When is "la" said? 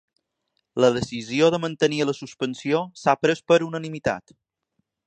0.83-0.89, 2.11-2.17